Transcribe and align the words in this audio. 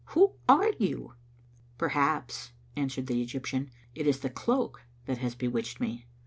Who 0.15 0.33
are 0.49 0.71
you?" 0.79 1.13
"Perhaps," 1.77 2.53
answered 2.75 3.05
the 3.05 3.21
Egyptian, 3.21 3.69
"it 3.93 4.07
is 4.07 4.21
the 4.21 4.31
cloak 4.31 4.81
that 5.05 5.19
has 5.19 5.35
bewitched 5.35 5.79
me." 5.79 6.07